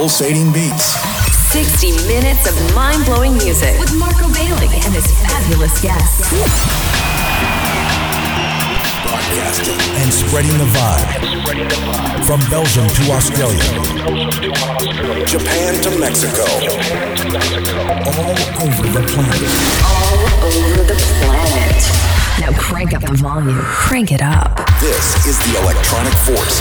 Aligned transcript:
pulsating 0.00 0.50
beats. 0.50 0.96
60 1.52 1.92
minutes 2.08 2.48
of 2.48 2.56
mind 2.74 3.04
blowing 3.04 3.34
music 3.36 3.78
with 3.78 3.92
Marco 3.98 4.32
Bailey 4.32 4.72
and 4.80 4.94
his 4.96 5.04
fabulous 5.20 5.78
guests. 5.82 6.32
Broadcasting 9.04 9.76
and 10.00 10.08
spreading 10.10 10.56
the 10.56 10.64
vibe. 10.72 12.24
From 12.24 12.40
Belgium 12.48 12.88
to 12.88 13.12
Australia, 13.12 13.60
Japan 15.26 15.74
to 15.84 15.90
Mexico, 16.00 16.48
all 18.08 18.40
over 18.64 18.86
the 18.96 19.04
planet. 19.12 19.52
All 19.84 20.16
over 20.48 20.82
the 20.82 20.96
planet. 21.20 21.76
Now 22.40 22.58
crank 22.58 22.94
up 22.94 23.02
the 23.02 23.18
volume. 23.20 23.58
Crank 23.60 24.12
it 24.12 24.22
up. 24.22 24.66
This 24.80 25.26
is 25.26 25.38
the 25.40 25.60
Electronic 25.60 26.14
Force 26.14 26.58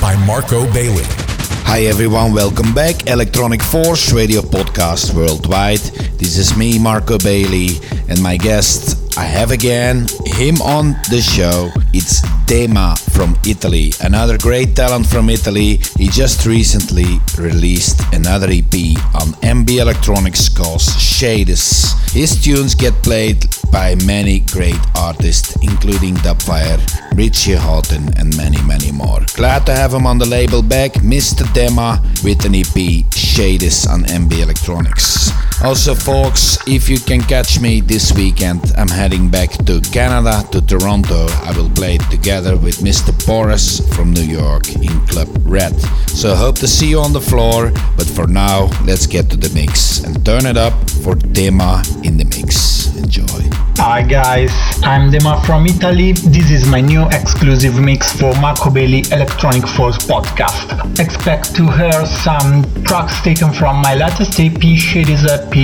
by 0.00 0.16
Marco 0.24 0.64
Bailey. 0.72 1.21
Hi 1.64 1.84
everyone, 1.84 2.32
welcome 2.34 2.74
back. 2.74 3.06
Electronic 3.06 3.62
Force 3.62 4.12
Radio 4.12 4.42
Podcast 4.42 5.14
Worldwide. 5.14 5.80
This 6.18 6.36
is 6.36 6.56
me, 6.56 6.78
Marco 6.78 7.16
Bailey, 7.18 7.80
and 8.08 8.22
my 8.22 8.36
guest 8.36 9.16
I 9.18 9.24
have 9.24 9.50
again 9.50 10.06
him 10.26 10.60
on 10.62 10.92
the 11.10 11.20
show. 11.20 11.70
It's 11.94 12.20
Dema 12.46 12.98
from 13.12 13.36
Italy, 13.46 13.92
another 14.02 14.36
great 14.38 14.76
talent 14.76 15.06
from 15.06 15.30
Italy. 15.30 15.80
He 15.96 16.08
just 16.08 16.44
recently 16.46 17.20
released 17.38 18.00
another 18.12 18.48
EP 18.50 18.74
on 19.14 19.32
MB 19.40 19.80
Electronics 19.80 20.48
called 20.48 20.80
Shades. 20.80 21.92
His 22.12 22.42
tunes 22.42 22.74
get 22.74 22.94
played 23.02 23.46
by 23.70 23.94
many 24.06 24.40
great 24.40 24.80
artists, 24.94 25.56
including 25.62 26.16
Dubfire, 26.16 26.80
Richie 27.14 27.54
Hawtin, 27.54 28.18
and 28.18 28.36
many, 28.36 28.60
many 28.62 28.90
more. 28.90 29.20
Glad 29.34 29.66
to 29.66 29.72
have 29.72 29.92
him 29.92 30.06
on 30.06 30.18
the 30.18 30.26
label 30.26 30.62
back, 30.62 30.92
Mr. 30.94 31.44
Dema, 31.52 32.00
with 32.24 32.44
an 32.44 32.54
EP, 32.54 33.04
Shades 33.14 33.86
on 33.86 34.04
MB 34.04 34.42
Electronics. 34.42 35.30
Also, 35.62 35.94
folks, 35.94 36.58
if 36.66 36.88
you 36.88 36.98
can 36.98 37.20
catch 37.20 37.60
me 37.60 37.80
this 37.80 38.12
weekend, 38.12 38.72
I'm 38.76 38.88
heading 38.88 39.28
back 39.28 39.50
to 39.66 39.80
Canada, 39.92 40.42
to 40.50 40.60
Toronto. 40.60 41.28
I 41.44 41.52
will 41.56 41.70
play 41.70 41.98
together 42.10 42.56
with 42.56 42.78
Mr. 42.78 43.12
Boris 43.26 43.80
from 43.94 44.12
New 44.12 44.24
York 44.24 44.68
in 44.74 45.06
Club 45.06 45.28
Red. 45.44 45.78
So, 46.08 46.34
hope 46.34 46.56
to 46.56 46.66
see 46.66 46.88
you 46.88 46.98
on 46.98 47.12
the 47.12 47.20
floor, 47.20 47.70
but 47.96 48.06
for 48.06 48.26
now, 48.26 48.70
let's 48.84 49.06
get 49.06 49.30
to 49.30 49.36
the 49.36 49.50
mix 49.54 50.02
and 50.02 50.24
turn 50.24 50.46
it 50.46 50.56
up 50.56 50.72
for 51.04 51.14
Dema 51.14 51.84
in 52.04 52.16
the 52.16 52.24
mix. 52.24 52.94
Enjoy. 52.96 53.52
Hi 53.76 54.02
guys, 54.02 54.52
I'm 54.84 55.10
Dema 55.10 55.44
from 55.44 55.66
Italy. 55.66 56.12
This 56.12 56.50
is 56.50 56.68
my 56.68 56.80
new 56.80 57.01
exclusive 57.10 57.80
mix 57.80 58.12
for 58.18 58.34
Marco 58.40 58.70
Bailey 58.70 59.04
Electronic 59.10 59.66
Force 59.66 59.98
podcast. 59.98 60.98
Expect 60.98 61.54
to 61.56 61.68
hear 61.70 62.06
some 62.06 62.64
tracks 62.84 63.20
taken 63.22 63.52
from 63.52 63.76
my 63.82 63.94
latest 63.94 64.38
EP, 64.38 64.62
Shades 64.78 65.24
EP, 65.24 65.56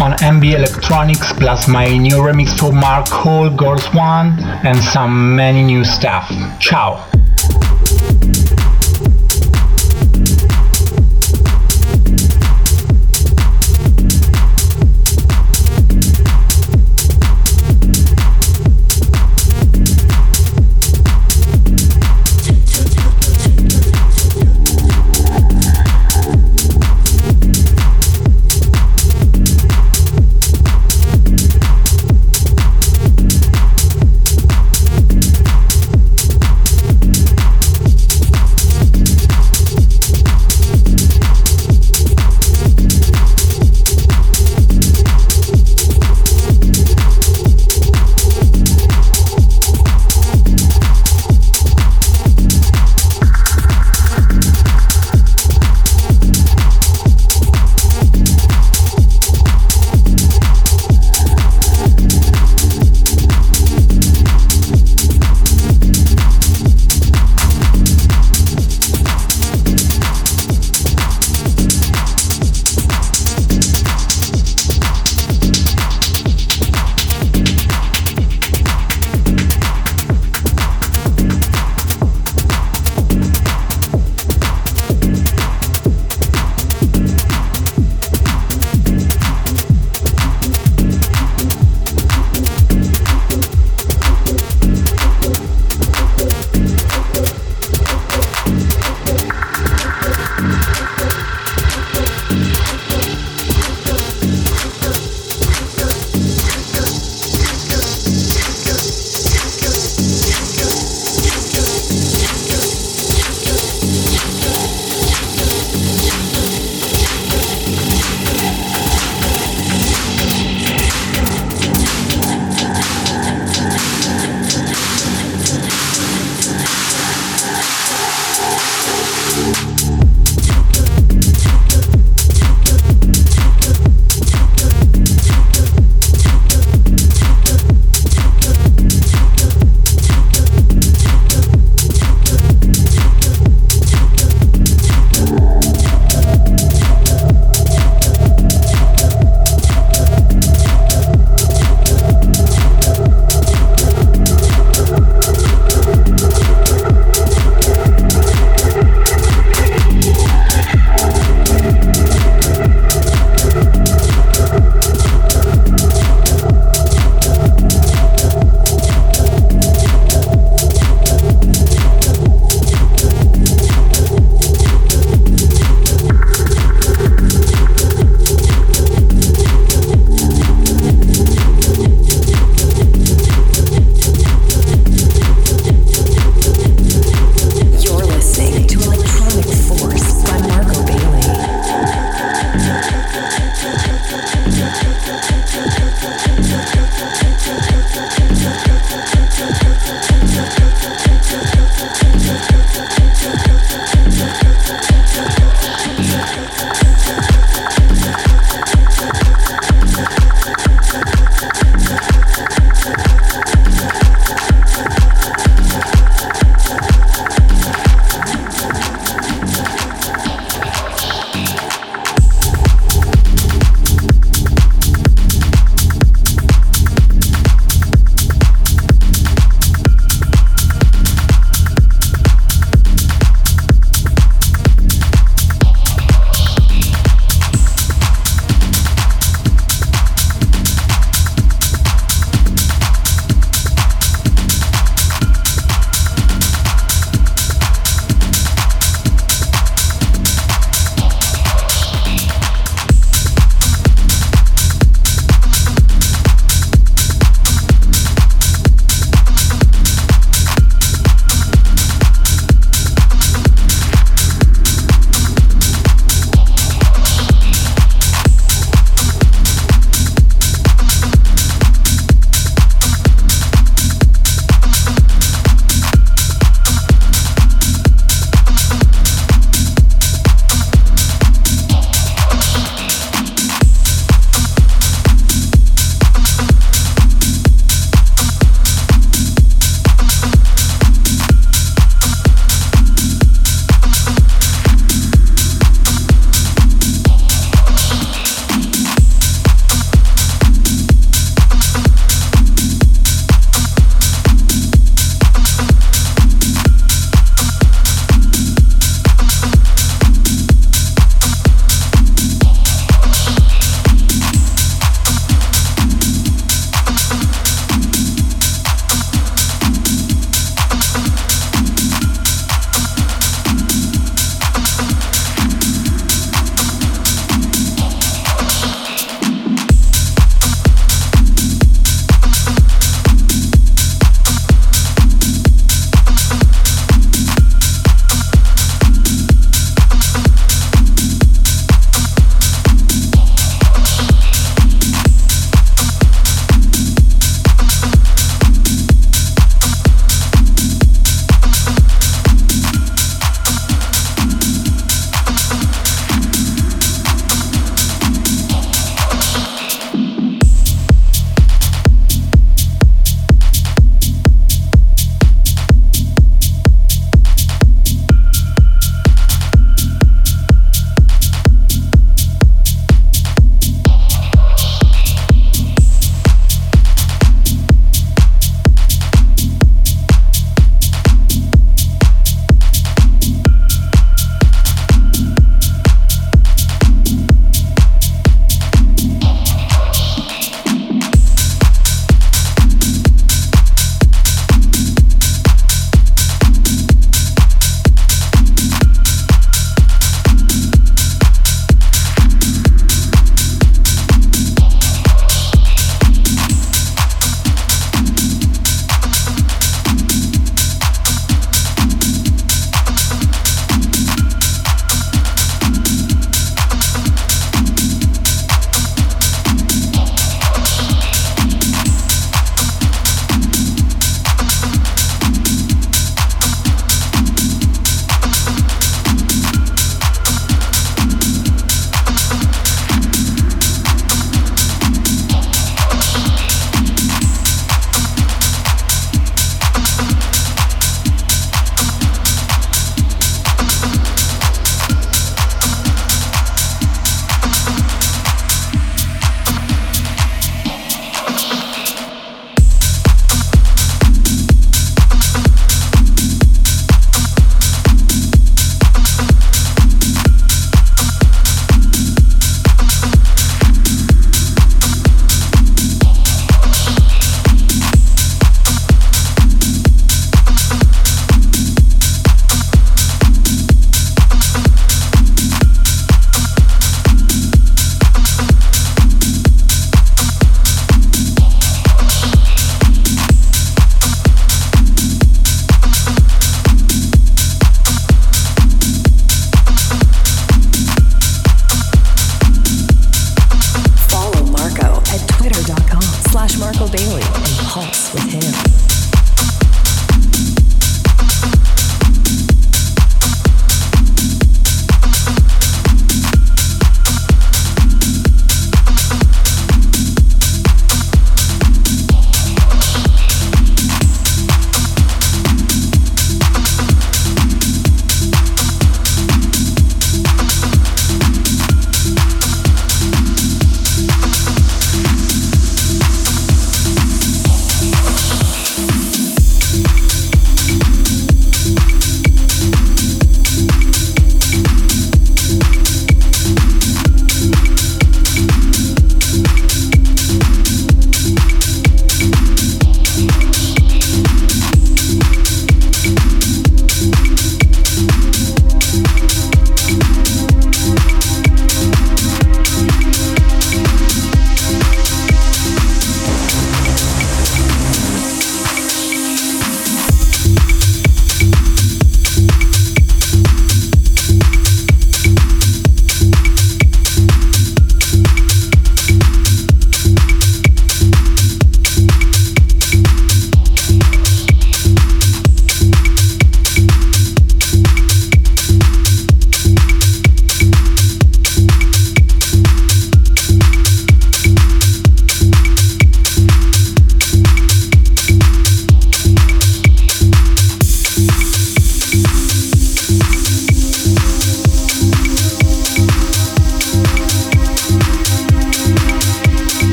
on 0.00 0.12
MB 0.18 0.54
Electronics, 0.54 1.32
plus 1.32 1.68
my 1.68 1.96
new 1.96 2.16
remix 2.16 2.58
for 2.58 2.72
Mark 2.72 3.08
Hall, 3.08 3.50
Girls 3.50 3.86
One, 3.94 4.38
and 4.64 4.78
some 4.78 5.36
many 5.36 5.62
new 5.62 5.84
stuff. 5.84 6.30
Ciao! 6.60 7.15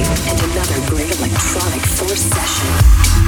And 0.00 0.40
another 0.40 0.86
great 0.88 1.10
electronic 1.18 1.82
force 1.82 2.22
session. 2.22 3.18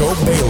Michael 0.00 0.24
Bailey. 0.24 0.49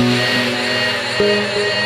Música 0.00 1.77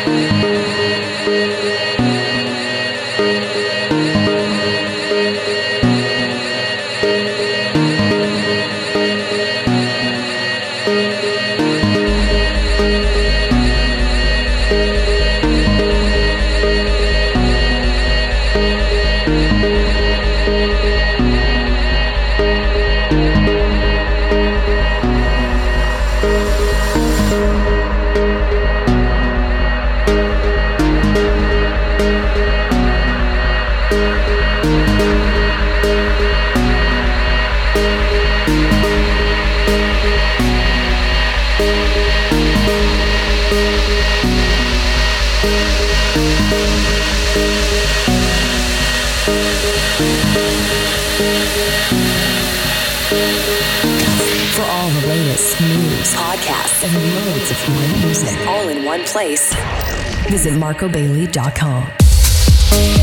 marcobailey.com. 60.51 63.02